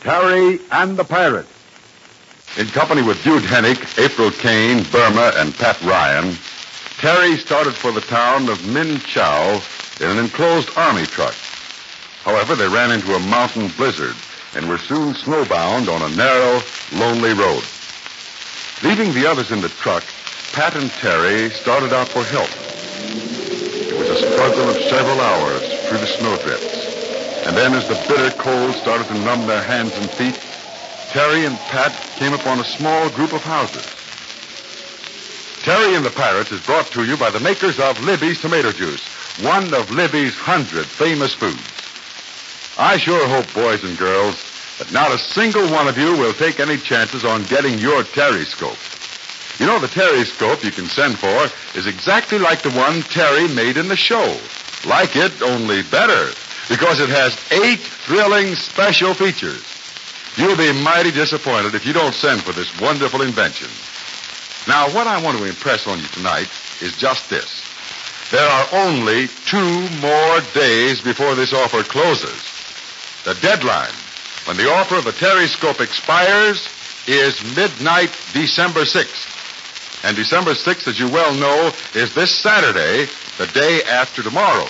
Terry 0.00 0.58
and 0.72 0.96
the 0.96 1.04
Pirate. 1.04 1.46
In 2.56 2.66
company 2.68 3.02
with 3.02 3.22
Dude 3.22 3.42
Hennick, 3.42 3.98
April 3.98 4.30
Kane, 4.30 4.82
Burma, 4.90 5.32
and 5.36 5.54
Pat 5.54 5.80
Ryan, 5.82 6.34
Terry 6.98 7.36
started 7.36 7.74
for 7.74 7.92
the 7.92 8.00
town 8.00 8.48
of 8.48 8.66
Min 8.66 8.98
Chow 9.00 9.60
in 10.00 10.06
an 10.10 10.18
enclosed 10.18 10.70
army 10.76 11.04
truck. 11.04 11.34
However, 12.24 12.56
they 12.56 12.68
ran 12.68 12.90
into 12.90 13.14
a 13.14 13.20
mountain 13.20 13.68
blizzard 13.76 14.16
and 14.54 14.68
were 14.68 14.78
soon 14.78 15.14
snowbound 15.14 15.88
on 15.88 16.02
a 16.02 16.16
narrow, 16.16 16.60
lonely 16.92 17.32
road. 17.32 17.62
Leaving 18.82 19.12
the 19.12 19.26
others 19.30 19.52
in 19.52 19.60
the 19.60 19.68
truck, 19.68 20.04
Pat 20.52 20.74
and 20.76 20.90
Terry 20.92 21.50
started 21.50 21.92
out 21.92 22.08
for 22.08 22.24
help. 22.24 22.48
It 23.86 23.96
was 23.98 24.08
a 24.08 24.32
struggle 24.32 24.70
of 24.70 24.76
several 24.82 25.20
hours 25.20 25.62
through 25.88 25.98
the 25.98 26.06
snowdrifts. 26.06 26.79
And 27.46 27.56
then 27.56 27.74
as 27.74 27.88
the 27.88 27.96
bitter 28.06 28.30
cold 28.36 28.76
started 28.76 29.08
to 29.08 29.14
numb 29.14 29.46
their 29.46 29.62
hands 29.62 29.96
and 29.96 30.10
feet, 30.10 30.36
Terry 31.10 31.44
and 31.46 31.58
Pat 31.72 31.92
came 32.16 32.32
upon 32.32 32.60
a 32.60 32.64
small 32.64 33.10
group 33.10 33.32
of 33.32 33.40
houses. 33.42 33.84
Terry 35.64 35.94
and 35.94 36.04
the 36.04 36.10
Pirates 36.10 36.52
is 36.52 36.60
brought 36.62 36.86
to 36.92 37.04
you 37.04 37.16
by 37.16 37.30
the 37.30 37.40
makers 37.40 37.78
of 37.80 37.98
Libby's 38.00 38.40
Tomato 38.40 38.72
Juice, 38.72 39.04
one 39.42 39.74
of 39.74 39.90
Libby's 39.90 40.34
hundred 40.34 40.86
famous 40.86 41.34
foods. 41.34 41.60
I 42.78 42.96
sure 42.96 43.28
hope, 43.28 43.52
boys 43.52 43.84
and 43.84 43.98
girls, 43.98 44.36
that 44.78 44.92
not 44.92 45.12
a 45.12 45.18
single 45.18 45.68
one 45.70 45.88
of 45.88 45.98
you 45.98 46.16
will 46.16 46.32
take 46.32 46.60
any 46.60 46.78
chances 46.78 47.24
on 47.24 47.44
getting 47.44 47.78
your 47.78 48.04
Terryscope. 48.04 48.78
You 49.60 49.66
know, 49.66 49.78
the 49.78 49.88
Terryscope 49.88 50.64
you 50.64 50.70
can 50.72 50.86
send 50.86 51.18
for 51.18 51.48
is 51.76 51.86
exactly 51.86 52.38
like 52.38 52.62
the 52.62 52.70
one 52.70 53.02
Terry 53.02 53.48
made 53.48 53.76
in 53.76 53.88
the 53.88 53.96
show. 53.96 54.40
Like 54.88 55.16
it, 55.16 55.42
only 55.42 55.82
better, 55.82 56.32
because 56.68 57.00
it 57.00 57.08
has 57.08 57.36
eight 57.52 57.80
thrilling 57.80 58.54
special 58.54 59.14
features. 59.14 59.64
You'll 60.36 60.56
be 60.56 60.72
mighty 60.72 61.10
disappointed 61.10 61.74
if 61.74 61.84
you 61.86 61.92
don't 61.92 62.14
send 62.14 62.42
for 62.42 62.52
this 62.52 62.70
wonderful 62.80 63.22
invention. 63.22 63.68
Now, 64.68 64.88
what 64.94 65.06
I 65.06 65.22
want 65.22 65.38
to 65.38 65.44
impress 65.44 65.86
on 65.86 65.98
you 65.98 66.06
tonight 66.08 66.48
is 66.80 66.96
just 66.96 67.28
this. 67.30 67.66
There 68.30 68.46
are 68.46 68.66
only 68.72 69.26
two 69.46 69.88
more 70.00 70.40
days 70.54 71.00
before 71.00 71.34
this 71.34 71.52
offer 71.52 71.82
closes. 71.82 72.38
The 73.24 73.34
deadline, 73.40 73.92
when 74.44 74.56
the 74.56 74.70
offer 74.70 74.96
of 74.96 75.04
the 75.04 75.12
Terryscope 75.12 75.80
expires, 75.80 76.68
is 77.08 77.42
midnight 77.56 78.10
December 78.32 78.82
6th. 78.82 80.04
And 80.04 80.16
December 80.16 80.52
6th, 80.52 80.88
as 80.88 80.98
you 80.98 81.08
well 81.08 81.34
know, 81.34 81.72
is 81.94 82.14
this 82.14 82.30
Saturday, 82.30 83.06
the 83.36 83.46
day 83.48 83.82
after 83.82 84.22
tomorrow. 84.22 84.66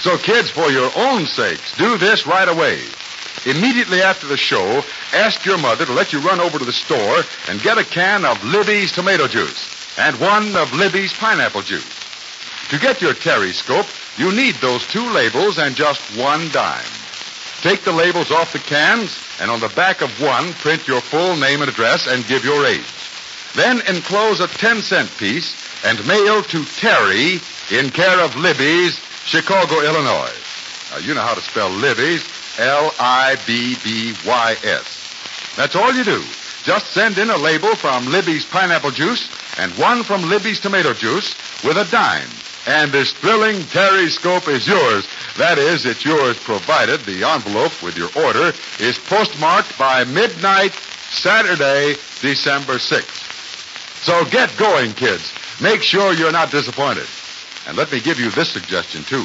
So, 0.00 0.18
kids, 0.18 0.50
for 0.50 0.70
your 0.70 0.90
own 0.96 1.26
sakes, 1.26 1.76
do 1.76 1.98
this 1.98 2.26
right 2.26 2.48
away. 2.48 2.80
Immediately 3.46 4.02
after 4.02 4.26
the 4.26 4.36
show, 4.36 4.82
ask 5.12 5.44
your 5.44 5.58
mother 5.58 5.86
to 5.86 5.92
let 5.92 6.12
you 6.12 6.20
run 6.20 6.40
over 6.40 6.58
to 6.58 6.64
the 6.64 6.72
store 6.72 7.22
and 7.48 7.62
get 7.62 7.78
a 7.78 7.84
can 7.84 8.24
of 8.24 8.42
Libby's 8.44 8.92
tomato 8.92 9.26
juice 9.28 9.98
and 9.98 10.18
one 10.20 10.54
of 10.56 10.72
Libby's 10.72 11.12
pineapple 11.14 11.62
juice. 11.62 11.88
To 12.70 12.78
get 12.78 13.00
your 13.00 13.14
Terryscope, 13.14 13.88
you 14.18 14.32
need 14.32 14.56
those 14.56 14.86
two 14.86 15.08
labels 15.12 15.58
and 15.58 15.76
just 15.76 16.00
one 16.18 16.48
dime. 16.50 16.84
Take 17.62 17.82
the 17.82 17.92
labels 17.92 18.30
off 18.30 18.52
the 18.52 18.58
cans, 18.58 19.18
and 19.40 19.50
on 19.50 19.60
the 19.60 19.68
back 19.70 20.02
of 20.02 20.10
one, 20.20 20.52
print 20.54 20.86
your 20.86 21.00
full 21.00 21.36
name 21.36 21.62
and 21.62 21.70
address 21.70 22.06
and 22.06 22.26
give 22.26 22.44
your 22.44 22.66
age. 22.66 22.84
Then 23.54 23.80
enclose 23.88 24.40
a 24.40 24.48
10 24.48 24.82
cent 24.82 25.10
piece 25.16 25.54
and 25.84 26.06
mail 26.06 26.42
to 26.42 26.64
Terry 26.64 27.40
in 27.70 27.90
care 27.90 28.20
of 28.20 28.36
Libby's, 28.36 29.00
Chicago, 29.26 29.80
Illinois. 29.82 30.32
Now, 30.92 30.98
you 30.98 31.12
know 31.14 31.20
how 31.20 31.34
to 31.34 31.40
spell 31.42 31.68
Libby's. 31.68 32.24
L-I-B-B-Y-S. 32.58 33.76
That's 35.56 35.76
all 35.76 35.92
you 35.92 36.04
do. 36.04 36.22
Just 36.64 36.86
send 36.92 37.18
in 37.18 37.28
a 37.28 37.36
label 37.36 37.74
from 37.74 38.06
Libby's 38.06 38.46
pineapple 38.46 38.92
juice 38.92 39.28
and 39.58 39.70
one 39.72 40.02
from 40.02 40.22
Libby's 40.28 40.60
tomato 40.60 40.94
juice 40.94 41.34
with 41.64 41.76
a 41.76 41.84
dime. 41.90 42.28
And 42.66 42.90
this 42.90 43.12
thrilling 43.12 43.56
Terryscope 43.56 44.48
is 44.48 44.66
yours. 44.66 45.06
That 45.38 45.58
is, 45.58 45.84
it's 45.86 46.04
yours 46.04 46.38
provided 46.38 47.00
the 47.00 47.24
envelope 47.24 47.82
with 47.82 47.96
your 47.96 48.10
order 48.16 48.52
is 48.80 48.98
postmarked 48.98 49.78
by 49.78 50.04
midnight 50.04 50.72
Saturday, 51.10 51.94
December 52.20 52.74
6th. 52.74 53.24
So 54.02 54.24
get 54.26 54.56
going, 54.56 54.92
kids. 54.94 55.32
Make 55.60 55.82
sure 55.82 56.12
you're 56.12 56.32
not 56.32 56.50
disappointed. 56.50 57.06
And 57.66 57.76
let 57.76 57.90
me 57.90 58.00
give 58.00 58.20
you 58.20 58.30
this 58.30 58.50
suggestion, 58.50 59.02
too. 59.04 59.24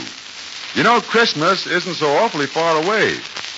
You 0.74 0.84
know, 0.84 1.02
Christmas 1.02 1.68
isn't 1.68 1.96
so 1.96 2.07
awfully 2.18 2.47
far 2.47 2.81
away. 2.84 3.16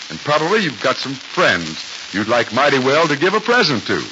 And 0.10 0.20
probably 0.20 0.60
you've 0.60 0.82
got 0.82 0.98
some 0.98 1.14
friends 1.14 1.84
you'd 2.14 2.28
like 2.28 2.54
mighty 2.54 2.80
well 2.80 3.08
to 3.08 3.18
give 3.18 3.34
a 3.34 3.40
present 3.40 3.86
to. 3.88 4.04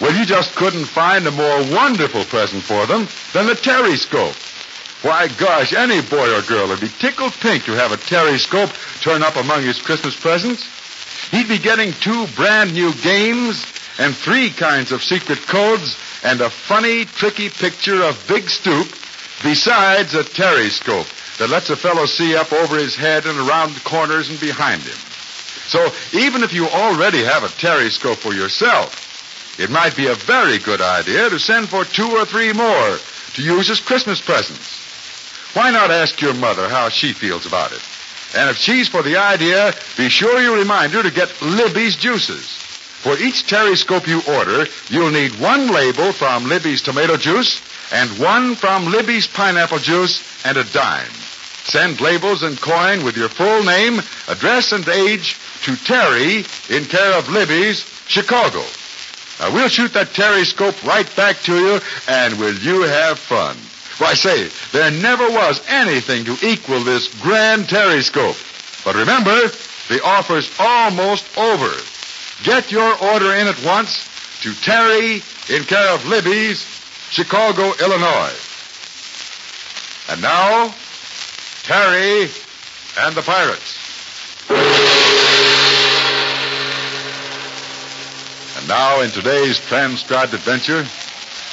Well, 0.00 0.14
you 0.14 0.26
just 0.26 0.54
couldn't 0.56 0.86
find 0.86 1.26
a 1.26 1.30
more 1.30 1.58
wonderful 1.72 2.24
present 2.24 2.62
for 2.62 2.86
them 2.86 3.06
than 3.32 3.46
the 3.46 3.54
Terryscope. 3.54 4.34
Why, 5.04 5.28
gosh, 5.28 5.72
any 5.72 6.00
boy 6.00 6.34
or 6.34 6.42
girl 6.42 6.68
would 6.68 6.80
be 6.80 6.88
tickled 6.88 7.32
pink 7.34 7.64
to 7.64 7.72
have 7.72 7.92
a 7.92 7.96
Terryscope 7.96 8.72
turn 9.02 9.22
up 9.22 9.36
among 9.36 9.62
his 9.62 9.80
Christmas 9.80 10.18
presents. 10.18 10.64
He'd 11.30 11.48
be 11.48 11.58
getting 11.58 11.92
two 11.92 12.26
brand 12.34 12.72
new 12.72 12.92
games 12.94 13.64
and 13.98 14.14
three 14.16 14.50
kinds 14.50 14.92
of 14.92 15.04
secret 15.04 15.38
codes 15.46 15.96
and 16.24 16.40
a 16.40 16.50
funny, 16.50 17.04
tricky 17.04 17.50
picture 17.50 18.02
of 18.02 18.22
Big 18.26 18.48
Stoop 18.48 18.88
besides 19.42 20.14
a 20.14 20.24
Terryscope 20.24 21.08
that 21.38 21.50
lets 21.50 21.70
a 21.70 21.76
fellow 21.76 22.06
see 22.06 22.36
up 22.36 22.52
over 22.52 22.76
his 22.76 22.94
head 22.94 23.26
and 23.26 23.38
around 23.38 23.82
corners 23.84 24.30
and 24.30 24.38
behind 24.40 24.82
him. 24.82 24.96
So 25.66 25.92
even 26.12 26.42
if 26.42 26.52
you 26.52 26.68
already 26.68 27.24
have 27.24 27.42
a 27.42 27.48
Terryscope 27.48 28.16
for 28.16 28.32
yourself, 28.32 29.58
it 29.58 29.70
might 29.70 29.96
be 29.96 30.06
a 30.06 30.14
very 30.14 30.58
good 30.58 30.80
idea 30.80 31.30
to 31.30 31.38
send 31.38 31.68
for 31.68 31.84
two 31.84 32.10
or 32.10 32.24
three 32.24 32.52
more 32.52 32.98
to 33.34 33.42
use 33.42 33.70
as 33.70 33.80
Christmas 33.80 34.20
presents. 34.20 34.80
Why 35.54 35.70
not 35.70 35.90
ask 35.90 36.20
your 36.20 36.34
mother 36.34 36.68
how 36.68 36.88
she 36.88 37.12
feels 37.12 37.46
about 37.46 37.72
it? 37.72 37.82
And 38.36 38.50
if 38.50 38.56
she's 38.56 38.88
for 38.88 39.02
the 39.02 39.16
idea, 39.16 39.72
be 39.96 40.08
sure 40.08 40.40
you 40.40 40.56
remind 40.56 40.92
her 40.92 41.02
to 41.02 41.10
get 41.10 41.40
Libby's 41.40 41.96
juices. 41.96 42.58
For 43.04 43.16
each 43.18 43.46
Terryscope 43.46 44.06
you 44.06 44.22
order, 44.34 44.66
you'll 44.88 45.10
need 45.10 45.38
one 45.38 45.68
label 45.68 46.12
from 46.12 46.46
Libby's 46.46 46.82
tomato 46.82 47.16
juice 47.16 47.60
and 47.94 48.10
one 48.18 48.56
from 48.56 48.86
Libby's 48.86 49.28
pineapple 49.28 49.78
juice 49.78 50.44
and 50.44 50.56
a 50.56 50.64
dime. 50.64 51.08
Send 51.62 52.00
labels 52.00 52.42
and 52.42 52.60
coin 52.60 53.04
with 53.04 53.16
your 53.16 53.28
full 53.28 53.62
name, 53.62 54.00
address, 54.26 54.72
and 54.72 54.86
age 54.88 55.38
to 55.62 55.76
Terry 55.76 56.44
in 56.68 56.84
care 56.86 57.16
of 57.16 57.28
Libby's, 57.28 57.86
Chicago. 58.08 58.62
Now, 59.38 59.54
we'll 59.54 59.68
shoot 59.68 59.92
that 59.92 60.08
Terryscope 60.08 60.84
right 60.84 61.08
back 61.14 61.38
to 61.42 61.56
you, 61.56 61.80
and 62.08 62.36
will 62.38 62.54
you 62.54 62.82
have 62.82 63.16
fun? 63.16 63.56
Why, 63.98 64.14
say, 64.14 64.50
there 64.72 64.90
never 64.90 65.28
was 65.30 65.62
anything 65.68 66.24
to 66.24 66.36
equal 66.42 66.80
this 66.80 67.08
grand 67.22 67.66
Terryscope. 67.66 68.84
But 68.84 68.96
remember, 68.96 69.48
the 69.88 70.02
offer's 70.04 70.50
almost 70.58 71.38
over. 71.38 71.72
Get 72.42 72.72
your 72.72 72.98
order 73.04 73.34
in 73.34 73.46
at 73.46 73.64
once 73.64 74.10
to 74.42 74.52
Terry 74.52 75.22
in 75.48 75.62
care 75.62 75.94
of 75.94 76.04
Libby's, 76.06 76.73
Chicago, 77.10 77.72
Illinois. 77.80 78.32
And 80.10 80.20
now, 80.20 80.74
Terry 81.62 82.28
and 83.00 83.14
the 83.14 83.22
Pirates. 83.22 83.78
And 88.58 88.68
now, 88.68 89.00
in 89.00 89.10
today's 89.10 89.58
transcribed 89.58 90.34
adventure, 90.34 90.86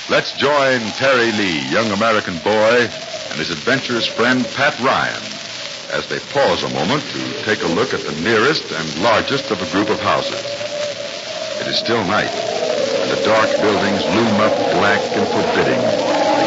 let's 0.09 0.33
join 0.33 0.81
Terry 0.97 1.31
Lee, 1.31 1.67
young 1.69 1.91
American 1.91 2.37
boy, 2.39 2.89
and 3.29 3.39
his 3.39 3.51
adventurous 3.51 4.07
friend 4.07 4.45
Pat 4.55 4.77
Ryan 4.79 5.21
as 5.91 6.07
they 6.07 6.19
pause 6.31 6.63
a 6.63 6.69
moment 6.69 7.03
to 7.03 7.43
take 7.43 7.63
a 7.63 7.67
look 7.67 7.93
at 7.93 8.01
the 8.01 8.21
nearest 8.21 8.71
and 8.71 9.03
largest 9.03 9.51
of 9.51 9.61
a 9.61 9.71
group 9.71 9.89
of 9.89 9.99
houses. 9.99 10.41
It 11.61 11.67
is 11.67 11.77
still 11.77 12.03
night 12.05 12.50
the 13.09 13.19
dark 13.23 13.49
buildings 13.61 14.01
loom 14.11 14.35
up 14.41 14.55
black 14.75 15.01
and 15.15 15.27
forbidding 15.31 15.81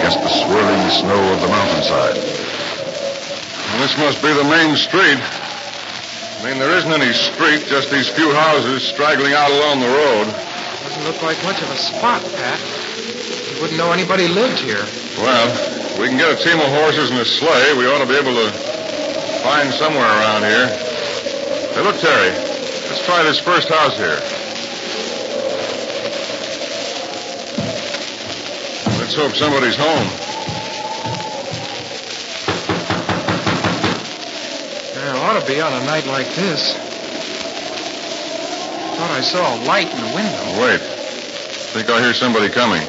against 0.00 0.20
the 0.20 0.28
swirling 0.28 0.84
snow 0.90 1.20
of 1.32 1.40
the 1.40 1.48
mountainside. 1.48 2.16
This 3.80 3.98
must 3.98 4.22
be 4.22 4.32
the 4.32 4.44
main 4.44 4.76
street. 4.76 5.18
I 5.20 6.40
mean, 6.44 6.58
there 6.58 6.76
isn't 6.76 6.92
any 6.92 7.12
street, 7.12 7.66
just 7.66 7.90
these 7.90 8.08
few 8.08 8.32
houses 8.32 8.82
straggling 8.82 9.32
out 9.32 9.50
along 9.50 9.80
the 9.80 9.88
road. 9.88 10.26
Doesn't 10.84 11.04
look 11.04 11.22
like 11.22 11.42
much 11.44 11.60
of 11.60 11.70
a 11.70 11.76
spot, 11.76 12.22
Pat. 12.36 12.60
You 13.50 13.60
wouldn't 13.60 13.78
know 13.78 13.92
anybody 13.92 14.28
lived 14.28 14.60
here. 14.60 14.84
Well, 15.18 15.48
if 15.48 15.98
we 15.98 16.08
can 16.08 16.18
get 16.18 16.32
a 16.32 16.42
team 16.42 16.60
of 16.60 16.68
horses 16.68 17.10
and 17.10 17.18
a 17.18 17.24
sleigh, 17.24 17.76
we 17.76 17.86
ought 17.86 18.04
to 18.04 18.06
be 18.06 18.16
able 18.16 18.34
to 18.34 18.50
find 19.42 19.72
somewhere 19.72 20.06
around 20.06 20.42
here. 20.42 20.68
Hey, 21.72 21.82
look, 21.82 21.98
Terry. 21.98 22.30
Let's 22.88 23.04
try 23.06 23.22
this 23.22 23.40
first 23.40 23.68
house 23.68 23.96
here. 23.96 24.43
Let's 29.04 29.16
hope 29.16 29.34
somebody's 29.34 29.76
home. 29.76 30.08
There 34.94 35.14
ought 35.14 35.38
to 35.38 35.46
be 35.46 35.60
on 35.60 35.74
a 35.74 35.84
night 35.84 36.06
like 36.06 36.26
this. 36.34 36.72
Thought 38.96 39.10
I 39.10 39.20
saw 39.20 39.56
a 39.56 39.60
light 39.66 39.92
in 39.92 40.00
the 40.00 40.14
window. 40.16 40.62
Wait. 40.62 40.80
Think 40.80 41.90
I 41.90 42.00
hear 42.00 42.14
somebody 42.14 42.48
coming. 42.48 42.80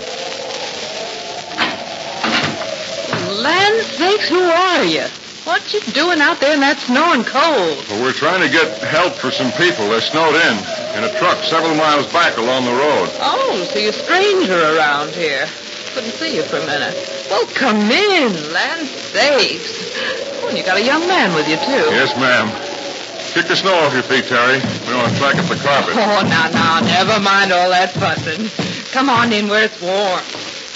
Land 3.44 3.84
sakes, 3.84 4.30
who 4.30 4.40
are 4.40 4.86
you? 4.86 5.04
What 5.44 5.74
you 5.74 5.82
doing 5.92 6.22
out 6.22 6.40
there 6.40 6.54
in 6.54 6.62
that 6.62 6.78
snow 6.78 7.12
and 7.12 7.26
cold? 7.28 7.84
Well, 7.90 8.02
we're 8.02 8.14
trying 8.14 8.40
to 8.40 8.48
get 8.48 8.82
help 8.84 9.16
for 9.16 9.32
some 9.32 9.52
people. 9.52 9.90
They're 9.90 10.00
snowed 10.00 10.36
in 10.36 10.56
in 10.96 11.04
a 11.04 11.20
truck 11.20 11.44
several 11.44 11.76
miles 11.76 12.08
back 12.14 12.38
along 12.38 12.64
the 12.64 12.72
road. 12.72 13.10
Oh, 13.20 13.68
so 13.70 13.80
you're 13.80 13.90
a 13.90 13.94
stranger 13.94 14.78
around 14.78 15.10
here. 15.10 15.46
Couldn't 15.96 16.12
see 16.12 16.36
you 16.36 16.44
for 16.44 16.58
a 16.58 16.66
minute. 16.68 16.92
Well, 17.32 17.48
come 17.56 17.90
in, 17.90 18.52
land 18.52 18.86
sakes. 18.86 19.72
Oh, 20.44 20.50
and 20.50 20.58
you 20.58 20.64
got 20.64 20.76
a 20.76 20.84
young 20.84 21.08
man 21.08 21.34
with 21.34 21.48
you, 21.48 21.56
too. 21.56 21.88
Yes, 21.96 22.12
ma'am. 22.20 22.52
Kick 23.32 23.48
the 23.48 23.56
snow 23.56 23.74
off 23.76 23.94
your 23.94 24.04
feet, 24.04 24.26
Terry. 24.28 24.60
We 24.60 24.94
want 24.94 25.08
to 25.08 25.18
track 25.18 25.36
up 25.40 25.48
the 25.48 25.56
carpet. 25.56 25.96
Oh, 25.96 26.20
now, 26.28 26.52
now, 26.52 26.82
never 26.84 27.24
mind 27.24 27.54
all 27.54 27.70
that 27.70 27.92
fussing. 27.96 28.52
Come 28.92 29.10
on 29.10 29.32
in 29.32 29.48
where 29.48 29.64
it's 29.64 29.80
warm. 29.80 30.20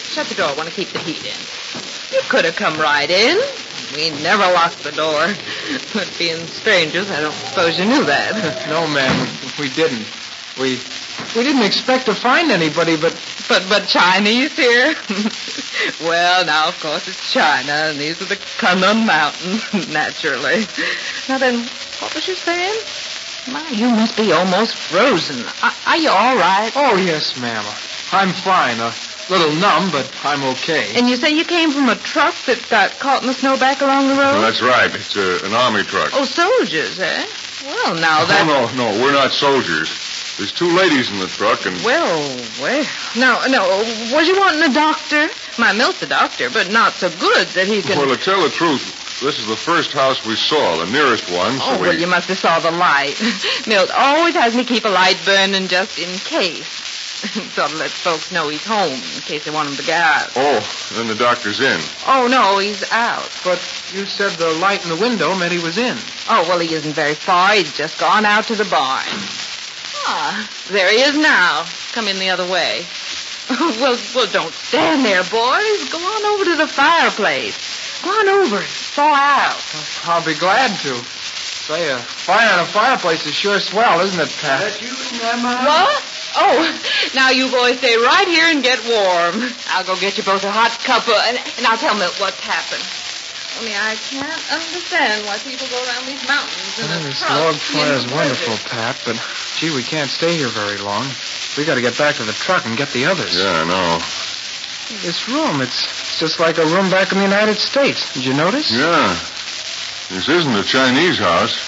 Shut 0.07 0.27
the 0.27 0.36
door. 0.36 0.48
I 0.48 0.54
want 0.56 0.69
to 0.69 0.75
keep 0.75 0.88
the 0.95 1.00
heat 1.00 1.19
in. 1.27 1.36
You 2.16 2.24
could 2.31 2.45
have 2.45 2.56
come 2.56 2.80
right 2.80 3.10
in. 3.10 3.38
We 3.95 4.12
never 4.24 4.48
locked 4.56 4.83
the 4.83 4.94
door. 4.94 5.36
But 5.94 6.07
being 6.18 6.48
strangers, 6.48 7.12
I 7.12 7.19
don't 7.19 7.36
suppose 7.36 7.77
you 7.77 7.83
knew 7.83 8.06
that. 8.06 8.69
No, 8.69 8.88
ma'am, 8.88 9.27
we, 9.60 9.68
we 9.68 9.75
didn't. 9.75 10.07
We 10.57 10.80
we 11.35 11.43
didn't 11.43 11.63
expect 11.63 12.05
to 12.05 12.13
find 12.15 12.51
anybody, 12.51 12.97
but 12.97 13.13
But 13.49 13.65
but 13.67 13.87
Chinese 13.87 14.55
here? 14.55 14.93
well, 16.07 16.45
now 16.45 16.69
of 16.69 16.79
course 16.79 17.07
it's 17.07 17.33
China, 17.33 17.89
and 17.89 17.97
these 17.97 18.21
are 18.21 18.25
the 18.25 18.35
Kunlun 18.61 19.07
Mountains, 19.07 19.65
naturally. 19.93 20.65
Now 21.27 21.39
then, 21.39 21.65
what 21.99 22.13
was 22.13 22.27
you 22.27 22.35
saying? 22.35 22.77
My, 23.51 23.67
you 23.69 23.89
must 23.89 24.15
be 24.15 24.31
almost 24.33 24.75
frozen. 24.75 25.41
Are, 25.63 25.73
are 25.87 25.97
you 25.97 26.09
all 26.09 26.35
right? 26.37 26.71
oh 26.75 26.95
yes, 26.97 27.39
ma'am. 27.41 27.65
I'm 28.11 28.29
fine. 28.33 28.79
A 28.79 28.93
little 29.29 29.53
numb, 29.55 29.89
but 29.91 30.05
I'm 30.23 30.43
okay. 30.57 30.93
And 30.95 31.09
you 31.09 31.15
say 31.15 31.31
you 31.31 31.45
came 31.45 31.71
from 31.71 31.89
a 31.89 31.95
truck 31.95 32.35
that 32.45 32.61
got 32.69 32.91
caught 32.99 33.21
in 33.21 33.27
the 33.27 33.33
snow 33.33 33.57
back 33.57 33.81
along 33.81 34.09
the 34.09 34.13
road? 34.15 34.33
Well, 34.37 34.41
that's 34.41 34.61
right. 34.61 34.93
It's 34.93 35.15
uh, 35.17 35.41
an 35.43 35.53
army 35.53 35.83
truck. 35.83 36.11
Oh, 36.13 36.25
soldiers, 36.25 36.99
eh? 36.99 37.25
Well, 37.65 37.95
now 37.95 38.25
that. 38.29 38.45
Oh, 38.45 38.75
no, 38.75 38.91
no, 38.91 39.01
we're 39.01 39.13
not 39.13 39.31
soldiers. 39.31 39.89
There's 40.39 40.53
two 40.53 40.71
ladies 40.71 41.12
in 41.12 41.19
the 41.19 41.27
truck, 41.27 41.65
and 41.65 41.75
Well, 41.83 42.15
well. 42.62 42.86
No, 43.18 43.44
no. 43.51 43.68
Was 44.15 44.25
you 44.25 44.39
wanting 44.39 44.63
a 44.63 44.74
doctor? 44.74 45.27
My 45.59 45.74
Milt's 45.74 46.01
a 46.01 46.07
doctor, 46.07 46.50
but 46.50 46.71
not 46.71 46.94
so 46.94 47.09
good 47.19 47.45
that 47.59 47.68
he 47.68 47.81
can. 47.81 47.97
well, 47.97 48.07
to 48.07 48.15
tell 48.15 48.41
the 48.41 48.50
truth, 48.50 49.19
this 49.19 49.38
is 49.38 49.47
the 49.47 49.57
first 49.57 49.91
house 49.91 50.25
we 50.25 50.38
saw, 50.38 50.77
the 50.77 50.89
nearest 50.94 51.30
one. 51.30 51.57
So 51.59 51.63
Oh, 51.65 51.81
we... 51.81 51.89
well, 51.89 51.97
you 52.00 52.07
must 52.07 52.30
have 52.30 52.38
saw 52.38 52.57
the 52.59 52.71
light. 52.71 53.19
Milt 53.68 53.91
always 53.94 54.33
has 54.36 54.56
me 54.56 54.63
keep 54.63 54.86
a 54.86 54.89
light 54.89 55.19
burning 55.25 55.68
just 55.68 56.00
in 56.00 56.07
case. 56.19 56.65
sort 57.51 57.69
of 57.74 57.77
lets 57.77 57.92
folks 58.00 58.31
know 58.31 58.47
he's 58.47 58.63
home 58.65 58.94
in 58.94 59.21
case 59.27 59.44
they 59.44 59.51
want 59.51 59.68
him 59.68 59.75
to 59.75 59.83
get 59.83 60.00
out. 60.00 60.31
Oh, 60.38 60.63
then 60.95 61.09
the 61.09 61.15
doctor's 61.15 61.59
in. 61.59 61.81
Oh, 62.07 62.30
no, 62.31 62.59
he's 62.59 62.89
out. 62.94 63.30
But 63.44 63.59
you 63.92 64.06
said 64.06 64.31
the 64.39 64.53
light 64.53 64.81
in 64.85 64.89
the 64.89 64.95
window 65.01 65.35
meant 65.35 65.51
he 65.51 65.59
was 65.59 65.77
in. 65.77 65.97
Oh, 66.30 66.45
well, 66.47 66.59
he 66.59 66.74
isn't 66.74 66.94
very 66.94 67.13
far. 67.15 67.56
He's 67.56 67.75
just 67.75 68.00
gone 68.00 68.24
out 68.24 68.45
to 68.45 68.56
the 68.56 68.63
barn. 68.71 69.03
Ah, 70.11 70.50
there 70.69 70.89
he 70.89 71.06
is 71.06 71.15
now. 71.15 71.65
Come 71.94 72.07
in 72.07 72.17
the 72.17 72.31
other 72.31 72.50
way. 72.50 72.81
well, 73.77 73.94
well, 74.15 74.25
don't 74.33 74.53
stand 74.53 75.06
there, 75.06 75.21
boys. 75.21 75.79
Go 75.94 76.01
on 76.01 76.25
over 76.33 76.45
to 76.45 76.56
the 76.57 76.65
fireplace. 76.65 78.01
Go 78.01 78.09
on 78.09 78.27
over 78.41 78.57
and 78.57 78.65
thaw 78.65 79.13
out. 79.13 79.61
I'll 80.09 80.25
be 80.25 80.33
glad 80.33 80.73
to. 80.81 80.95
Say, 81.69 81.91
a 81.91 81.97
fire 81.97 82.53
in 82.57 82.59
a 82.59 82.65
fireplace 82.65 83.27
is 83.27 83.35
sure 83.35 83.59
swell, 83.59 84.00
isn't 84.01 84.19
it, 84.19 84.33
Pat? 84.41 84.73
What? 85.61 86.03
Oh, 86.38 86.57
now 87.13 87.29
you 87.29 87.51
boys 87.51 87.77
stay 87.77 87.95
right 87.95 88.27
here 88.27 88.50
and 88.50 88.63
get 88.63 88.81
warm. 88.89 89.53
I'll 89.69 89.85
go 89.85 89.95
get 90.00 90.17
you 90.17 90.23
both 90.23 90.44
a 90.44 90.50
hot 90.50 90.71
cuppa, 90.81 91.13
and, 91.29 91.38
and 91.38 91.67
I'll 91.67 91.77
tell 91.77 91.94
Milt 91.94 92.19
what's 92.19 92.39
happened. 92.39 93.08
Only 93.59 93.75
I 93.75 93.95
can't 94.07 94.39
understand 94.56 95.25
why 95.27 95.35
people 95.44 95.67
go 95.67 95.83
around 95.83 96.07
these 96.07 96.23
mountains 96.31 96.79
in 96.79 96.88
Well, 96.88 97.00
a 97.00 97.03
this 97.03 97.19
log 97.27 97.53
in 97.53 97.59
fire's 97.59 98.07
wonderful. 98.07 98.56
Pat, 98.71 98.95
but 99.03 99.19
gee, 99.59 99.75
we 99.75 99.83
can't 99.83 100.09
stay 100.09 100.38
here 100.38 100.47
very 100.47 100.77
long. 100.79 101.03
We 101.57 101.65
got 101.65 101.75
to 101.75 101.81
get 101.81 101.97
back 101.97 102.15
to 102.15 102.23
the 102.23 102.31
truck 102.31 102.65
and 102.65 102.77
get 102.77 102.88
the 102.95 103.03
others. 103.03 103.35
Yeah, 103.35 103.51
I 103.51 103.67
know. 103.67 104.00
This 105.03 105.27
room, 105.27 105.59
it's, 105.59 105.83
it's 105.83 106.19
just 106.19 106.39
like 106.39 106.57
a 106.57 106.65
room 106.71 106.89
back 106.89 107.11
in 107.11 107.17
the 107.17 107.23
United 107.27 107.57
States. 107.59 108.13
Did 108.13 108.23
you 108.23 108.33
notice? 108.33 108.71
Yeah. 108.71 109.11
This 110.07 110.29
isn't 110.29 110.56
a 110.56 110.63
Chinese 110.63 111.19
house. 111.19 111.59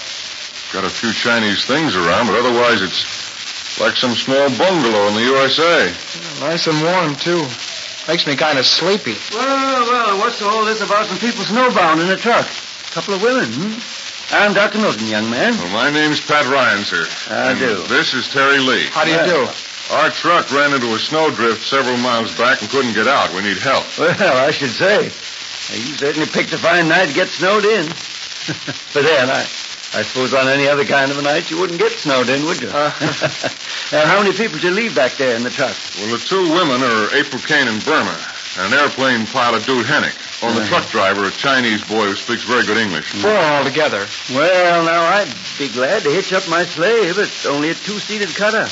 Got 0.72 0.84
a 0.84 0.90
few 0.90 1.12
Chinese 1.12 1.66
things 1.66 1.94
around, 1.94 2.26
but 2.26 2.40
otherwise 2.40 2.80
it's 2.80 3.04
like 3.78 3.96
some 3.96 4.16
small 4.16 4.48
bungalow 4.56 5.08
in 5.08 5.14
the 5.14 5.28
USA. 5.28 5.92
Nice 6.40 6.66
and 6.66 6.80
warm, 6.82 7.14
too. 7.16 7.44
Makes 8.08 8.26
me 8.26 8.34
kind 8.34 8.58
of 8.58 8.66
sleepy. 8.66 9.14
Well, 9.30 10.01
well, 10.12 10.20
what's 10.28 10.42
all 10.42 10.64
this 10.64 10.82
about 10.82 11.06
some 11.06 11.16
people 11.16 11.42
snowbound 11.44 12.04
in 12.04 12.10
a 12.10 12.16
truck? 12.16 12.44
A 12.44 12.92
couple 12.92 13.14
of 13.14 13.22
women, 13.22 13.48
hmm? 13.48 13.80
I'm 14.34 14.52
Dr. 14.52 14.78
Milton, 14.78 15.06
young 15.08 15.28
man. 15.30 15.56
Well, 15.56 15.72
my 15.72 15.88
name's 15.90 16.20
Pat 16.20 16.44
Ryan, 16.52 16.84
sir. 16.84 17.04
I 17.32 17.50
And 17.52 17.58
do. 17.58 17.80
This 17.88 18.12
is 18.12 18.28
Terry 18.28 18.58
Lee. 18.58 18.88
How 18.92 19.04
do 19.04 19.10
you 19.10 19.24
do? 19.24 19.48
Our 19.90 20.10
truck 20.10 20.52
ran 20.52 20.72
into 20.74 20.92
a 20.94 20.98
snowdrift 20.98 21.64
several 21.64 21.96
miles 21.96 22.36
back 22.36 22.60
and 22.60 22.70
couldn't 22.70 22.92
get 22.92 23.08
out. 23.08 23.32
We 23.32 23.40
need 23.40 23.56
help. 23.56 23.84
Well, 23.98 24.12
I 24.36 24.50
should 24.50 24.70
say. 24.70 25.04
You 25.72 25.94
certainly 25.96 26.28
picked 26.28 26.52
a 26.52 26.58
fine 26.58 26.88
night 26.88 27.08
to 27.08 27.14
get 27.14 27.28
snowed 27.28 27.64
in. 27.64 27.86
but 28.92 29.04
then, 29.04 29.30
I, 29.30 29.40
I 29.96 30.02
suppose 30.02 30.34
on 30.34 30.48
any 30.48 30.68
other 30.68 30.84
kind 30.84 31.10
of 31.10 31.18
a 31.18 31.22
night 31.22 31.50
you 31.50 31.58
wouldn't 31.58 31.78
get 31.78 31.92
snowed 31.92 32.28
in, 32.28 32.44
would 32.44 32.60
you? 32.60 32.68
Uh. 32.68 32.92
now, 33.92 34.04
how 34.06 34.22
many 34.22 34.32
people 34.36 34.56
did 34.60 34.64
you 34.64 34.70
leave 34.72 34.94
back 34.94 35.12
there 35.12 35.36
in 35.36 35.42
the 35.42 35.50
truck? 35.50 35.76
Well, 35.98 36.12
the 36.12 36.22
two 36.24 36.52
women 36.52 36.82
are 36.82 37.14
April 37.16 37.40
Kane 37.40 37.68
and 37.68 37.84
Burma, 37.84 38.16
an 38.58 38.72
airplane 38.72 39.26
pilot, 39.26 39.64
Dude 39.64 39.86
Hennick. 39.86 40.14
Oh, 40.42 40.52
the 40.52 40.66
truck 40.66 40.86
driver, 40.90 41.24
a 41.24 41.30
Chinese 41.30 41.82
boy 41.84 42.06
who 42.06 42.14
speaks 42.14 42.44
very 42.44 42.64
good 42.66 42.76
English. 42.76 43.12
Hmm. 43.12 43.20
Four 43.22 43.38
altogether. 43.56 44.06
Well, 44.34 44.84
now, 44.84 45.02
I'd 45.04 45.32
be 45.58 45.68
glad 45.68 46.02
to 46.02 46.10
hitch 46.10 46.32
up 46.32 46.48
my 46.48 46.64
sleigh, 46.64 47.12
but 47.12 47.24
it's 47.24 47.46
only 47.46 47.70
a 47.70 47.74
two-seated 47.74 48.34
cutter. 48.34 48.66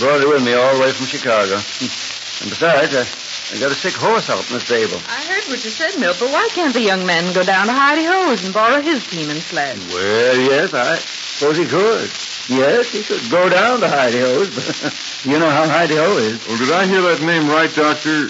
Brought 0.00 0.20
it 0.20 0.28
with 0.28 0.44
me 0.44 0.54
all 0.54 0.74
the 0.74 0.80
way 0.80 0.92
from 0.92 1.06
Chicago. 1.06 1.58
And 2.40 2.50
besides, 2.50 2.90
I, 2.96 3.06
I 3.54 3.60
got 3.60 3.70
a 3.70 3.78
sick 3.78 3.94
horse 3.94 4.28
out 4.28 4.42
in 4.50 4.54
the 4.54 4.60
stable. 4.60 4.98
I 5.06 5.22
heard 5.30 5.44
what 5.46 5.62
you 5.64 5.70
said, 5.70 5.94
Milt, 6.00 6.18
but 6.18 6.32
why 6.32 6.48
can't 6.50 6.74
the 6.74 6.80
young 6.82 7.06
man 7.06 7.32
go 7.32 7.44
down 7.44 7.66
to 7.68 7.72
Hi 7.72 7.94
De 7.94 8.02
Ho's 8.04 8.44
and 8.44 8.52
borrow 8.52 8.80
his 8.82 9.06
team 9.08 9.30
and 9.30 9.38
sled? 9.38 9.78
Well, 9.94 10.36
yes, 10.36 10.74
I 10.74 10.96
suppose 10.98 11.56
he 11.56 11.64
could. 11.64 12.10
Yes, 12.50 12.90
he 12.90 13.04
could 13.04 13.22
go 13.30 13.48
down 13.48 13.80
to 13.80 13.88
Hi 13.88 14.10
De 14.10 14.18
Ho's, 14.18 14.50
but 14.50 15.24
you 15.30 15.38
know 15.38 15.48
how 15.48 15.68
Hi 15.68 15.86
De 15.86 15.94
Ho 15.94 16.18
is. 16.18 16.44
Well, 16.48 16.58
did 16.58 16.72
I 16.72 16.86
hear 16.86 17.00
that 17.02 17.22
name 17.22 17.46
right, 17.48 17.72
Doctor? 17.72 18.28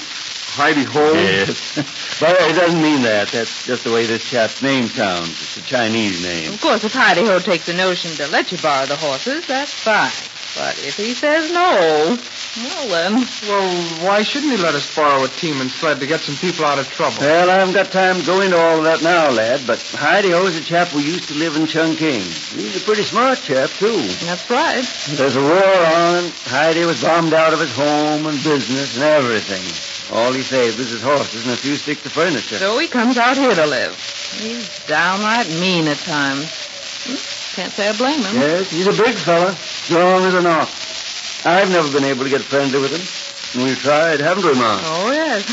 Hi 0.54 0.72
De 0.72 0.84
Ho? 0.84 1.12
Yes. 1.14 1.74
but 2.20 2.30
it 2.38 2.54
doesn't 2.54 2.80
mean 2.80 3.02
that. 3.02 3.26
That's 3.28 3.66
just 3.66 3.82
the 3.82 3.90
way 3.90 4.06
this 4.06 4.22
chap's 4.22 4.62
name 4.62 4.86
sounds. 4.86 5.30
It's 5.30 5.56
a 5.56 5.62
Chinese 5.62 6.22
name. 6.22 6.52
Of 6.52 6.60
course, 6.60 6.84
if 6.84 6.92
Hi 6.94 7.14
De 7.14 7.24
Ho 7.26 7.40
takes 7.40 7.66
the 7.66 7.74
notion 7.74 8.12
to 8.12 8.28
let 8.28 8.52
you 8.52 8.58
borrow 8.58 8.86
the 8.86 8.94
horses, 8.94 9.44
that's 9.48 9.74
fine. 9.74 10.14
But 10.54 10.78
if 10.86 10.96
he 10.96 11.14
says 11.14 11.50
no, 11.50 12.14
Well, 12.56 12.86
then. 12.86 13.26
Well, 13.48 14.06
why 14.06 14.22
shouldn't 14.22 14.52
he 14.52 14.58
let 14.62 14.76
us 14.76 14.86
borrow 14.94 15.24
a 15.24 15.28
team 15.28 15.60
and 15.60 15.68
sled 15.68 15.98
to 15.98 16.06
get 16.06 16.20
some 16.20 16.36
people 16.36 16.64
out 16.64 16.78
of 16.78 16.88
trouble? 16.88 17.16
Well, 17.18 17.50
I 17.50 17.54
haven't 17.58 17.74
got 17.74 17.90
time 17.90 18.20
to 18.20 18.24
go 18.24 18.40
into 18.40 18.56
all 18.56 18.78
of 18.78 18.84
that 18.84 19.02
now, 19.02 19.30
lad, 19.30 19.66
but 19.66 19.82
Hi 19.98 20.22
De 20.22 20.30
Ho's 20.30 20.54
a 20.54 20.62
chap 20.62 20.86
who 20.94 21.00
used 21.00 21.26
to 21.30 21.34
live 21.34 21.56
in 21.56 21.66
Chungking. 21.66 22.22
He's 22.54 22.80
a 22.80 22.84
pretty 22.86 23.02
smart 23.02 23.42
chap, 23.42 23.70
too. 23.70 24.06
That's 24.22 24.48
right. 24.48 24.86
There's 25.18 25.34
a 25.34 25.42
war 25.42 25.50
on. 25.50 26.30
Hi 26.54 26.72
De 26.74 26.86
was 26.86 27.02
bombed 27.02 27.34
out 27.34 27.52
of 27.52 27.58
his 27.58 27.74
home 27.74 28.26
and 28.26 28.38
business 28.44 28.94
and 28.94 29.02
everything. 29.02 29.93
All 30.12 30.32
he 30.32 30.42
saved 30.42 30.78
was 30.78 30.90
his 30.90 31.02
horses 31.02 31.44
and 31.44 31.54
a 31.54 31.56
few 31.56 31.76
sticks 31.76 32.04
of 32.06 32.12
furniture. 32.12 32.58
So 32.58 32.78
he 32.78 32.86
comes 32.88 33.16
out 33.16 33.36
here 33.36 33.54
to 33.54 33.66
live. 33.66 33.96
He's 34.38 34.86
downright 34.86 35.48
mean 35.60 35.88
at 35.88 35.96
times. 35.98 36.50
Hmm, 37.04 37.56
Can't 37.56 37.72
say 37.72 37.88
I 37.88 37.96
blame 37.96 38.20
him. 38.20 38.34
Yes, 38.36 38.70
he's 38.70 38.86
a 38.86 38.92
big 38.92 39.14
fella, 39.14 39.52
strong 39.54 40.22
as 40.24 40.34
an 40.34 40.46
ox. 40.46 41.44
I've 41.46 41.70
never 41.70 41.90
been 41.92 42.04
able 42.04 42.24
to 42.24 42.30
get 42.30 42.42
friendly 42.42 42.80
with 42.80 42.92
him. 42.92 43.04
We've 43.64 43.78
tried, 43.78 44.20
haven't 44.20 44.44
we, 44.44 44.54
Ma? 44.54 44.78
Oh, 44.82 45.10
yes. 45.12 45.44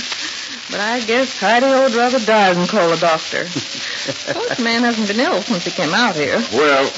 But 0.71 0.79
I 0.79 1.01
guess 1.01 1.37
Hi 1.39 1.59
De 1.59 1.67
would 1.67 1.93
rather 1.95 2.19
die 2.19 2.53
than 2.53 2.67
call 2.67 2.91
a 2.91 2.97
doctor. 2.97 3.43
Post 4.33 4.59
man 4.63 4.83
hasn't 4.83 5.07
been 5.07 5.19
ill 5.19 5.41
since 5.41 5.65
he 5.65 5.71
came 5.71 5.93
out 5.93 6.15
here. 6.15 6.39
Well, 6.53 6.89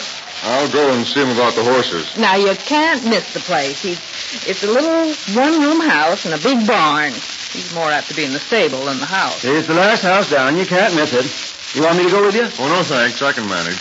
I'll 0.44 0.70
go 0.72 0.94
and 0.94 1.06
see 1.06 1.22
him 1.22 1.30
about 1.32 1.54
the 1.56 1.64
horses. 1.64 2.16
Now, 2.18 2.36
you 2.36 2.54
can't 2.56 3.04
miss 3.06 3.34
the 3.34 3.40
place. 3.40 3.82
He's, 3.82 4.00
it's 4.48 4.64
a 4.64 4.68
little 4.72 5.14
one-room 5.36 5.82
house 5.82 6.26
and 6.26 6.34
a 6.36 6.38
big 6.38 6.66
barn. 6.68 7.14
He's 7.54 7.74
more 7.74 7.92
apt 7.92 8.10
to 8.10 8.16
be 8.16 8.26
in 8.26 8.34
the 8.34 8.40
stable 8.40 8.86
than 8.86 9.00
the 9.00 9.06
house. 9.06 9.46
It's 9.46 9.68
the 9.68 9.76
last 9.76 10.02
house 10.02 10.30
down. 10.30 10.58
You 10.58 10.66
can't 10.66 10.94
miss 10.96 11.14
it. 11.14 11.78
You 11.78 11.84
want 11.84 11.98
me 11.98 12.04
to 12.06 12.12
go 12.12 12.26
with 12.26 12.36
you? 12.36 12.50
Oh, 12.60 12.68
no, 12.68 12.84
thanks. 12.84 13.22
I 13.22 13.32
can 13.32 13.48
manage. 13.48 13.78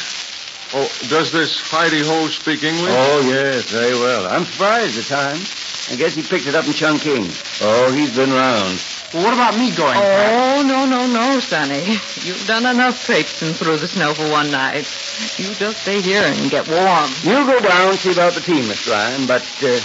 Oh, 0.74 0.88
does 1.08 1.32
this 1.32 1.60
Hi 1.68 1.90
De 1.90 2.00
Ho 2.00 2.28
speak 2.28 2.62
English? 2.64 2.92
Oh, 2.92 3.20
yes, 3.28 3.68
very 3.68 3.92
well. 3.92 4.26
I'm 4.26 4.44
surprised 4.44 4.96
at 4.96 5.04
times. 5.04 5.44
I 5.90 5.96
guess 5.96 6.14
he 6.14 6.22
picked 6.22 6.46
it 6.46 6.54
up 6.54 6.66
in 6.66 6.72
Chungking. 6.72 7.28
Oh, 7.60 7.92
he's 7.92 8.14
been 8.16 8.30
round. 8.30 8.80
Well, 9.12 9.24
what 9.24 9.34
about 9.34 9.58
me 9.58 9.68
going? 9.76 10.00
Oh, 10.00 10.64
no, 10.64 10.86
no, 10.86 11.06
no, 11.06 11.40
Sonny. 11.40 11.84
You've 12.24 12.46
done 12.46 12.64
enough 12.64 13.04
traipsing 13.04 13.52
through 13.52 13.76
the 13.76 13.88
snow 13.88 14.14
for 14.14 14.30
one 14.30 14.50
night. 14.50 14.88
You 15.36 15.52
just 15.52 15.82
stay 15.82 16.00
here 16.00 16.24
and 16.24 16.50
get 16.50 16.68
warm. 16.68 17.10
You 17.24 17.44
go 17.44 17.60
down 17.60 17.90
and 17.90 17.98
see 17.98 18.12
about 18.12 18.32
the 18.32 18.40
team, 18.40 18.64
Mr. 18.64 18.92
Ryan, 18.92 19.26
but 19.26 19.44
uh, 19.60 19.76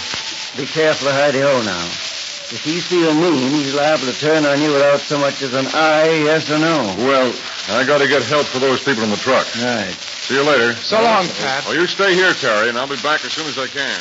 be 0.56 0.64
careful 0.64 1.08
of 1.08 1.14
Hi 1.14 1.30
De 1.32 1.40
Ho 1.42 1.60
now. 1.60 2.07
If 2.50 2.64
he's 2.64 2.86
feeling 2.86 3.20
mean, 3.20 3.50
he's 3.50 3.74
liable 3.74 4.06
to 4.06 4.18
turn 4.18 4.46
on 4.46 4.62
you 4.62 4.72
without 4.72 5.00
so 5.00 5.18
much 5.18 5.42
as 5.42 5.52
an 5.52 5.66
aye, 5.74 6.24
yes 6.24 6.50
or 6.50 6.58
no. 6.58 6.94
Well, 6.96 7.28
I 7.68 7.84
got 7.84 7.98
to 7.98 8.08
get 8.08 8.22
help 8.22 8.46
for 8.46 8.58
those 8.58 8.82
people 8.82 9.04
in 9.04 9.10
the 9.10 9.20
truck. 9.20 9.44
Right. 9.56 9.92
See 9.92 10.32
you 10.32 10.42
later. 10.42 10.72
So 10.76 10.96
long, 10.96 11.28
Pat. 11.28 11.66
Well, 11.66 11.74
you 11.74 11.86
stay 11.86 12.14
here, 12.14 12.32
Terry, 12.32 12.70
and 12.70 12.78
I'll 12.78 12.88
be 12.88 12.96
back 13.02 13.22
as 13.26 13.32
soon 13.32 13.44
as 13.48 13.58
I 13.58 13.66
can. 13.66 14.00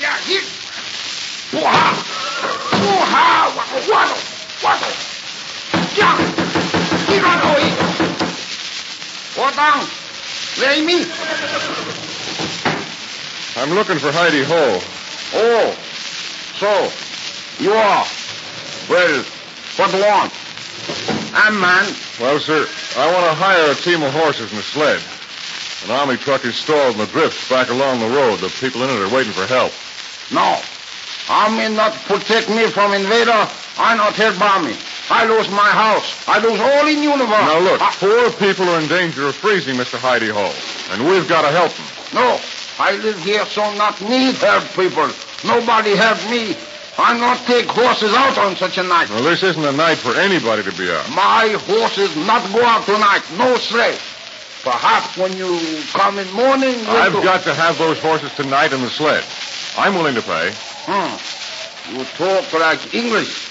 Yeah, 0.00 0.16
here. 0.24 0.40
Wah! 1.60 1.92
Wah! 2.80 3.52
Waddle! 3.92 4.20
Waddle! 4.64 4.96
Yeah! 6.00 6.16
Here 7.12 7.24
I 7.28 7.36
go, 7.44 7.60
What 9.36 9.52
down? 9.54 9.84
Lay 10.64 10.80
me. 10.80 11.04
I'm 13.56 13.72
looking 13.72 13.98
for 13.98 14.12
Hi 14.12 14.28
De 14.28 14.44
Ho. 14.44 14.80
Oh, 15.32 15.72
so 16.60 16.92
you 17.56 17.72
are. 17.72 18.04
Well, 18.88 19.24
what 19.80 19.90
do 19.90 19.96
you 19.96 20.04
want? 20.04 20.32
I'm 21.32 21.58
man. 21.58 21.88
Well, 22.20 22.38
sir, 22.38 22.68
I 23.00 23.08
want 23.12 23.24
to 23.24 23.34
hire 23.34 23.72
a 23.72 23.74
team 23.74 24.02
of 24.02 24.12
horses 24.12 24.52
and 24.52 24.60
a 24.60 24.62
sled. 24.62 25.00
An 25.84 25.90
army 25.90 26.16
truck 26.16 26.44
is 26.44 26.54
stalled 26.54 26.96
in 26.96 26.98
the 27.00 27.06
drifts 27.06 27.48
back 27.48 27.70
along 27.70 28.00
the 28.00 28.08
road. 28.08 28.40
The 28.40 28.52
people 28.60 28.82
in 28.84 28.90
it 28.90 29.00
are 29.00 29.08
waiting 29.08 29.32
for 29.32 29.46
help. 29.46 29.72
No. 30.30 30.60
Army 31.28 31.74
not 31.74 31.94
protect 32.04 32.50
me 32.50 32.68
from 32.68 32.92
invader. 32.92 33.48
I 33.78 33.96
not 33.96 34.14
help 34.14 34.40
army. 34.40 34.76
I 35.08 35.24
lose 35.24 35.48
my 35.48 35.70
house. 35.70 36.12
I 36.28 36.40
lose 36.40 36.60
all 36.60 36.86
in 36.88 37.02
universe. 37.02 37.30
Now, 37.30 37.58
look, 37.60 37.80
I- 37.80 37.92
four 37.92 38.30
people 38.36 38.68
are 38.68 38.80
in 38.80 38.88
danger 38.88 39.28
of 39.28 39.36
freezing, 39.36 39.76
Mr. 39.76 39.98
Hi 39.98 40.18
De 40.18 40.28
Ho, 40.32 40.52
and 40.92 41.08
we've 41.08 41.26
got 41.28 41.42
to 41.42 41.48
help 41.48 41.72
them. 41.72 41.86
no, 42.12 42.40
I 42.78 42.92
live 42.96 43.18
here 43.24 43.44
so 43.46 43.62
not 43.74 44.00
need 44.02 44.34
help 44.36 44.64
people. 44.74 45.08
Nobody 45.44 45.96
help 45.96 46.18
me. 46.30 46.56
I 46.98 47.16
not 47.18 47.46
take 47.46 47.66
horses 47.66 48.12
out 48.14 48.38
on 48.38 48.56
such 48.56 48.78
a 48.78 48.82
night. 48.82 49.08
Well, 49.10 49.22
this 49.22 49.42
isn't 49.42 49.64
a 49.64 49.72
night 49.72 49.98
for 49.98 50.14
anybody 50.14 50.62
to 50.62 50.72
be 50.72 50.90
out. 50.90 51.08
My 51.10 51.48
horses 51.68 52.14
not 52.26 52.40
go 52.52 52.64
out 52.64 52.86
tonight. 52.86 53.22
No 53.36 53.56
sleigh. 53.56 53.96
Perhaps 54.62 55.16
when 55.16 55.36
you 55.36 55.60
come 55.92 56.18
in 56.18 56.30
morning. 56.32 56.74
we'll 56.80 56.96
I've 56.96 57.12
go- 57.12 57.22
got 57.22 57.44
to 57.44 57.54
have 57.54 57.78
those 57.78 57.98
horses 58.00 58.32
tonight 58.34 58.72
in 58.72 58.80
the 58.80 58.90
sled. 58.90 59.24
I'm 59.78 59.94
willing 59.94 60.14
to 60.14 60.22
pay. 60.22 60.52
Hmm. 60.88 61.96
You 61.96 62.04
talk 62.16 62.52
like 62.54 62.94
English. 62.94 63.44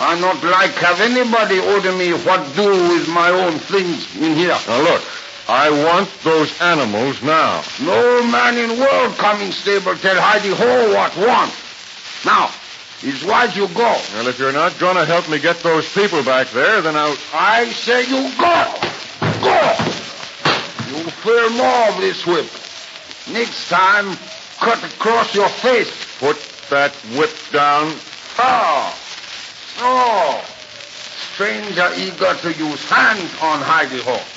I 0.00 0.18
not 0.18 0.42
like 0.42 0.72
have 0.82 1.00
anybody 1.00 1.60
order 1.60 1.92
me 1.92 2.12
what 2.12 2.54
do 2.56 2.68
with 2.68 3.08
my 3.08 3.30
own 3.30 3.58
things 3.60 4.04
in 4.16 4.34
here. 4.34 4.58
Now, 4.66 4.82
look, 4.82 5.02
I 5.46 5.68
want 5.68 6.08
those 6.22 6.58
animals 6.60 7.22
now. 7.22 7.62
No 7.82 8.22
man 8.24 8.56
in 8.56 8.80
world 8.80 9.14
coming 9.18 9.52
stable 9.52 9.94
tell 9.96 10.16
Hi 10.16 10.38
De 10.38 10.54
Ho 10.54 10.94
what 10.94 11.14
want. 11.18 11.52
Now, 12.24 12.48
it's 13.02 13.22
wise 13.22 13.54
you 13.54 13.68
go. 13.68 13.92
Well, 14.14 14.28
if 14.28 14.38
you're 14.38 14.52
not 14.52 14.78
going 14.78 14.96
to 14.96 15.04
help 15.04 15.28
me 15.28 15.38
get 15.38 15.58
those 15.58 15.86
people 15.92 16.24
back 16.24 16.48
there, 16.48 16.80
then 16.80 16.96
I'll. 16.96 17.16
I 17.34 17.66
say 17.66 18.08
you 18.08 18.24
go. 18.40 18.56
Go. 19.44 19.60
You 20.88 21.10
feel 21.20 21.50
more 21.50 21.88
of 21.92 22.00
this 22.00 22.24
whip. 22.24 22.48
Next 23.30 23.68
time, 23.68 24.16
cut 24.58 24.82
across 24.82 25.34
your 25.34 25.50
face. 25.50 25.92
Put 26.20 26.40
that 26.70 26.92
whip 27.18 27.32
down. 27.52 27.92
Oh. 28.38 28.98
Oh. 29.80 30.44
Stranger 31.34 31.90
eager 31.98 32.32
to 32.32 32.52
use 32.54 32.88
hands 32.88 33.30
on 33.42 33.60
Hi 33.60 33.84
De 33.84 34.02
Ho. 34.04 34.33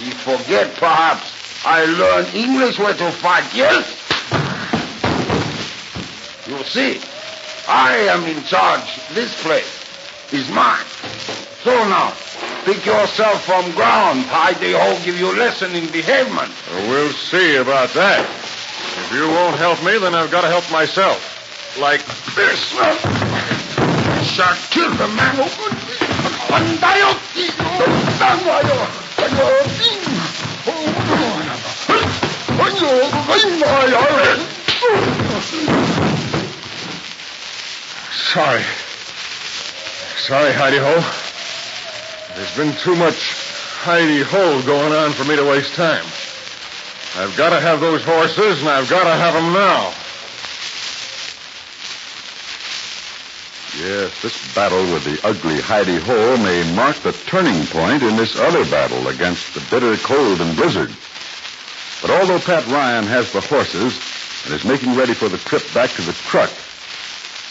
He 0.00 0.10
forget, 0.12 0.72
perhaps, 0.76 1.30
I 1.62 1.84
learned 1.84 2.34
English 2.34 2.78
way 2.78 2.96
to 2.96 3.10
fight, 3.20 3.44
yes? 3.54 3.84
You 6.48 6.56
see, 6.64 6.96
I 7.68 8.08
am 8.08 8.24
in 8.24 8.42
charge. 8.44 8.88
This 9.12 9.36
place 9.42 9.68
is 10.32 10.48
mine. 10.50 10.86
So 11.62 11.76
now, 11.86 12.14
pick 12.64 12.86
yourself 12.86 13.44
from 13.44 13.70
ground. 13.72 14.24
Hi 14.32 14.54
De 14.54 14.72
Ho 14.72 14.98
give 15.04 15.20
you 15.20 15.36
lesson 15.36 15.74
in 15.76 15.84
behavior. 15.92 16.48
We'll 16.88 17.12
see 17.12 17.56
about 17.56 17.92
that. 17.92 18.24
If 18.24 19.12
you 19.12 19.28
won't 19.28 19.56
help 19.56 19.84
me, 19.84 19.98
then 19.98 20.14
I've 20.14 20.30
got 20.30 20.40
to 20.40 20.48
help 20.48 20.64
myself. 20.72 21.20
Like 21.78 22.00
this. 22.34 22.72
Shall 24.32 24.56
kill 24.70 24.90
the 24.96 25.08
man 25.08 25.36
who... 25.36 25.44
Sorry. 38.32 38.64
Sorry, 40.16 40.52
Hi 40.52 40.70
De 40.70 40.78
Ho. 40.80 41.00
There's 42.36 42.56
been 42.56 42.72
too 42.76 42.94
much 42.96 43.34
Hi 43.82 44.00
De 44.06 44.22
Ho 44.24 44.62
going 44.62 44.92
on 44.92 45.12
for 45.12 45.24
me 45.24 45.36
to 45.36 45.44
waste 45.44 45.74
time. 45.74 46.06
I've 47.16 47.36
got 47.36 47.50
to 47.50 47.60
have 47.60 47.80
those 47.80 48.02
horses, 48.04 48.60
and 48.60 48.68
I've 48.68 48.88
got 48.88 49.04
to 49.04 49.10
have 49.10 49.34
them 49.34 49.52
now. 49.52 49.92
Yes, 53.80 54.20
this 54.20 54.54
battle 54.54 54.82
with 54.92 55.04
the 55.04 55.18
ugly 55.26 55.58
Hi 55.62 55.84
De 55.84 55.98
Ho 56.00 56.36
may 56.36 56.60
mark 56.76 56.96
the 56.96 57.12
turning 57.12 57.64
point 57.68 58.02
in 58.02 58.14
this 58.14 58.38
other 58.38 58.62
battle 58.66 59.08
against 59.08 59.54
the 59.54 59.64
bitter 59.70 59.96
cold 59.96 60.42
and 60.42 60.54
blizzard. 60.54 60.92
But 62.02 62.10
although 62.10 62.40
Pat 62.40 62.66
Ryan 62.66 63.04
has 63.04 63.32
the 63.32 63.40
horses 63.40 63.96
and 64.44 64.52
is 64.52 64.66
making 64.66 64.96
ready 64.96 65.14
for 65.14 65.30
the 65.30 65.38
trip 65.38 65.62
back 65.72 65.88
to 65.92 66.02
the 66.02 66.12
truck, 66.12 66.50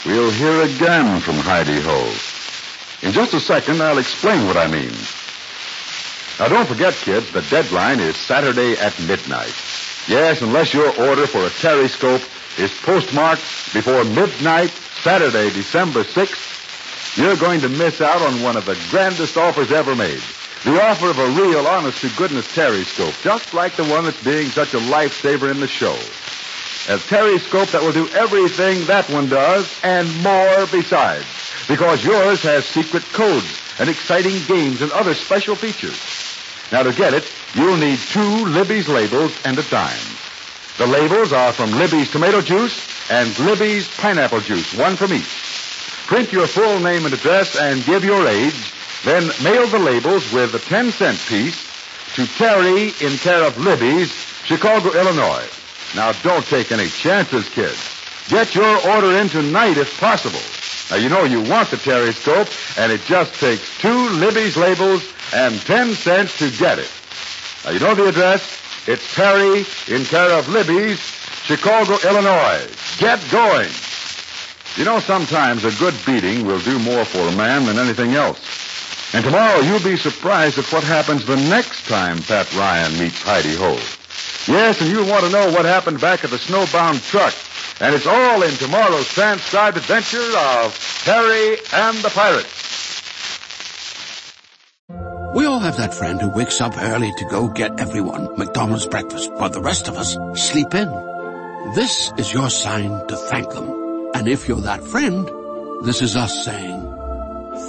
we'll 0.05 0.29
hear 0.29 0.61
again 0.61 1.19
from 1.19 1.33
Hi 1.37 1.63
De 1.63 1.81
Ho. 1.81 1.97
In 3.01 3.11
just 3.11 3.33
a 3.33 3.39
second, 3.39 3.81
I'll 3.81 3.97
explain 3.97 4.45
what 4.45 4.57
I 4.57 4.67
mean. 4.67 4.93
Now, 6.37 6.47
don't 6.47 6.69
forget, 6.69 6.93
kids, 6.93 7.31
the 7.31 7.41
deadline 7.49 7.99
is 7.99 8.15
Saturday 8.15 8.77
at 8.77 8.93
midnight. 9.01 9.55
Yes, 10.07 10.43
unless 10.43 10.75
your 10.75 10.89
order 11.09 11.25
for 11.25 11.41
a 11.41 11.49
Terryscope 11.49 12.21
is 12.59 12.71
postmarked 12.81 13.73
before 13.73 14.03
midnight, 14.03 14.69
Saturday, 15.03 15.49
December 15.51 16.03
6th, 16.03 17.17
you're 17.17 17.37
going 17.37 17.61
to 17.61 17.69
miss 17.69 18.01
out 18.01 18.21
on 18.21 18.41
one 18.41 18.57
of 18.57 18.65
the 18.65 18.77
grandest 18.89 19.37
offers 19.37 19.71
ever 19.71 19.95
made. 19.95 20.21
The 20.65 20.81
offer 20.81 21.09
of 21.09 21.17
a 21.17 21.41
real, 21.41 21.65
honest 21.67 22.01
to 22.01 22.09
goodness 22.17 22.53
Terryscope, 22.53 23.21
just 23.23 23.53
like 23.53 23.77
the 23.77 23.85
one 23.85 24.03
that's 24.03 24.21
being 24.23 24.47
such 24.49 24.73
a 24.73 24.79
lifesaver 24.79 25.49
in 25.49 25.61
the 25.61 25.67
show. 25.67 25.93
A 26.93 26.97
Terryscope 26.97 27.71
that 27.71 27.81
will 27.81 27.93
do 27.93 28.09
everything 28.09 28.85
that 28.87 29.09
one 29.09 29.29
does 29.29 29.73
and 29.83 30.05
more 30.21 30.67
besides. 30.69 31.25
Because 31.69 32.03
yours 32.03 32.41
has 32.43 32.65
secret 32.65 33.03
codes 33.13 33.79
and 33.79 33.89
exciting 33.89 34.35
games 34.47 34.81
and 34.81 34.91
other 34.91 35.13
special 35.13 35.55
features. 35.55 35.97
Now, 36.73 36.83
to 36.83 36.91
get 36.91 37.13
it, 37.13 37.23
you'll 37.55 37.77
need 37.77 37.99
two 37.99 38.45
Libby's 38.45 38.89
labels 38.89 39.33
and 39.45 39.57
a 39.57 39.63
dime. 39.63 39.97
The 40.77 40.87
labels 40.87 41.31
are 41.31 41.53
from 41.53 41.71
Libby's 41.71 42.11
tomato 42.11 42.41
juice 42.41 42.88
and 43.09 43.37
Libby's 43.39 43.87
pineapple 43.97 44.41
juice, 44.41 44.73
one 44.73 44.95
from 44.95 45.13
each. 45.13 45.49
Print 46.07 46.31
your 46.31 46.47
full 46.47 46.79
name 46.79 47.05
and 47.05 47.13
address 47.13 47.55
and 47.55 47.83
give 47.85 48.03
your 48.03 48.27
age, 48.27 48.73
then 49.03 49.29
mail 49.43 49.67
the 49.67 49.79
labels 49.79 50.31
with 50.31 50.53
a 50.53 50.59
10 50.59 50.91
cent 50.91 51.19
piece 51.27 51.69
to 52.15 52.25
Terry 52.37 52.93
in 53.01 53.17
care 53.17 53.43
of 53.43 53.57
Libby's, 53.57 54.11
Chicago, 54.43 54.91
Illinois. 54.97 55.47
Now 55.95 56.11
don't 56.23 56.45
take 56.45 56.71
any 56.71 56.87
chances, 56.87 57.47
kids. 57.49 57.77
Get 58.29 58.53
your 58.53 58.87
order 58.89 59.17
in 59.17 59.29
tonight 59.29 59.77
if 59.77 59.99
possible. 59.99 60.41
Now 60.89 61.01
you 61.01 61.09
know 61.09 61.23
you 61.23 61.41
want 61.49 61.69
the 61.69 61.77
Terry 61.77 62.13
scope, 62.13 62.49
and 62.77 62.91
it 62.91 63.01
just 63.01 63.33
takes 63.39 63.79
two 63.79 64.09
Libby's 64.17 64.57
labels 64.57 65.03
and 65.33 65.59
10 65.61 65.93
cents 65.93 66.37
to 66.39 66.49
get 66.57 66.79
it. 66.79 66.91
Now 67.65 67.71
you 67.71 67.79
know 67.79 67.95
the 67.95 68.07
address? 68.07 68.87
It's 68.87 69.13
Terry 69.13 69.65
in 69.87 70.05
care 70.05 70.31
of 70.31 70.47
Libby's, 70.49 71.18
Chicago, 71.49 71.97
Illinois. 72.07 72.69
Get 72.99 73.19
going. 73.31 73.71
You 74.75 74.85
know, 74.85 74.99
sometimes 74.99 75.65
a 75.65 75.71
good 75.79 75.95
beating 76.05 76.45
will 76.45 76.59
do 76.59 76.77
more 76.77 77.03
for 77.03 77.27
a 77.27 77.35
man 77.35 77.65
than 77.65 77.79
anything 77.79 78.13
else. 78.13 79.15
And 79.15 79.25
tomorrow 79.25 79.59
you'll 79.61 79.83
be 79.83 79.97
surprised 79.97 80.59
at 80.59 80.71
what 80.71 80.83
happens 80.83 81.25
the 81.25 81.37
next 81.37 81.87
time 81.87 82.21
Pat 82.21 82.53
Ryan 82.53 82.99
meets 82.99 83.23
Hi 83.23 83.41
De 83.41 83.55
Ho. 83.55 83.71
Yes, 84.53 84.79
and 84.79 84.91
you'll 84.91 85.09
want 85.09 85.25
to 85.25 85.31
know 85.31 85.49
what 85.49 85.65
happened 85.65 85.99
back 85.99 86.23
at 86.23 86.29
the 86.29 86.37
snowbound 86.37 87.01
truck. 87.09 87.33
And 87.81 87.95
it's 87.95 88.05
all 88.05 88.43
in 88.43 88.51
tomorrow's 88.51 89.07
transcribed 89.07 89.77
adventure 89.77 90.21
of 90.37 91.01
Terry 91.03 91.57
and 91.73 91.97
the 91.97 92.11
Pirates. 92.13 93.01
We 95.33 95.47
all 95.47 95.59
have 95.61 95.77
that 95.77 95.95
friend 95.95 96.21
who 96.21 96.29
wakes 96.29 96.61
up 96.61 96.77
early 96.77 97.11
to 97.11 97.25
go 97.25 97.47
get 97.47 97.79
everyone 97.79 98.37
McDonald's 98.37 98.85
breakfast, 98.85 99.31
while 99.33 99.49
the 99.49 99.61
rest 99.61 99.87
of 99.87 99.97
us 99.97 100.15
sleep 100.35 100.75
in. 100.75 101.18
This 101.75 102.11
is 102.17 102.33
your 102.33 102.49
sign 102.49 102.89
to 103.09 103.15
thank 103.15 103.51
them. 103.51 103.69
And 104.15 104.27
if 104.27 104.47
you're 104.47 104.61
that 104.61 104.83
friend, 104.83 105.29
this 105.85 106.01
is 106.01 106.15
us 106.15 106.43
saying 106.43 106.81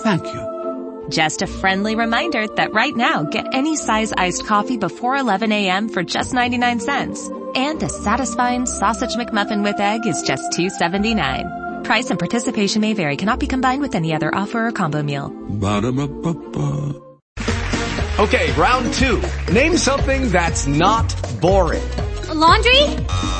thank 0.03 0.25
you. 0.25 1.07
Just 1.11 1.43
a 1.43 1.47
friendly 1.47 1.97
reminder 1.97 2.47
that 2.57 2.73
right 2.73 2.97
now, 2.97 3.25
get 3.25 3.53
any 3.53 3.77
size 3.77 4.15
iced 4.17 4.47
coffee 4.47 4.79
before 4.79 5.17
11 5.17 5.53
a.m. 5.53 5.91
for 5.91 6.03
just 6.03 6.33
99 6.33 6.81
cents. 6.81 7.29
And 7.55 7.83
a 7.83 7.91
satisfying 7.91 8.65
sausage 8.65 9.17
McMuffin 9.17 9.63
with 9.63 9.79
egg 9.79 10.07
is 10.07 10.23
just 10.23 10.51
$2.79. 10.53 11.85
Price 11.85 12.09
and 12.09 12.19
participation 12.19 12.81
may 12.81 12.95
vary. 12.95 13.19
Cannot 13.19 13.39
be 13.39 13.49
combined 13.49 13.83
with 13.83 13.95
any 13.95 14.15
other 14.15 14.35
offer 14.35 14.69
or 14.69 14.73
combo 14.73 15.03
meal. 15.03 15.29
Ba-da-ba-ba-ba. 15.29 16.95
Okay, 18.21 18.53
round 18.53 18.95
two. 18.95 19.21
Name 19.53 19.77
something 19.77 20.31
that's 20.31 20.67
not 20.67 21.15
boring. 21.41 21.83
A 22.29 22.35
laundry? 22.35 23.40